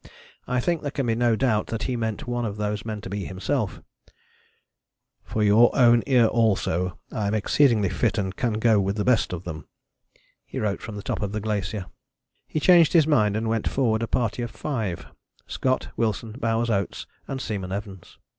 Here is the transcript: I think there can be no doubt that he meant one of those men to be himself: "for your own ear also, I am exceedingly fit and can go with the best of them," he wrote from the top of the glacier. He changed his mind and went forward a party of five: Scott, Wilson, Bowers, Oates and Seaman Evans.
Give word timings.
I 0.47 0.59
think 0.59 0.81
there 0.81 0.89
can 0.89 1.05
be 1.05 1.13
no 1.13 1.35
doubt 1.35 1.67
that 1.67 1.83
he 1.83 1.95
meant 1.95 2.25
one 2.25 2.43
of 2.43 2.57
those 2.57 2.83
men 2.83 3.01
to 3.01 3.07
be 3.11 3.25
himself: 3.25 3.83
"for 5.23 5.43
your 5.43 5.69
own 5.75 6.01
ear 6.07 6.25
also, 6.25 6.97
I 7.11 7.27
am 7.27 7.35
exceedingly 7.35 7.89
fit 7.89 8.17
and 8.17 8.35
can 8.35 8.53
go 8.53 8.79
with 8.81 8.95
the 8.95 9.05
best 9.05 9.31
of 9.31 9.43
them," 9.43 9.67
he 10.43 10.57
wrote 10.59 10.81
from 10.81 10.95
the 10.95 11.03
top 11.03 11.21
of 11.21 11.33
the 11.33 11.39
glacier. 11.39 11.85
He 12.47 12.59
changed 12.59 12.93
his 12.93 13.05
mind 13.05 13.37
and 13.37 13.47
went 13.47 13.67
forward 13.69 14.01
a 14.01 14.07
party 14.07 14.41
of 14.41 14.49
five: 14.49 15.05
Scott, 15.45 15.89
Wilson, 15.95 16.31
Bowers, 16.31 16.71
Oates 16.71 17.05
and 17.27 17.39
Seaman 17.39 17.71
Evans. 17.71 18.17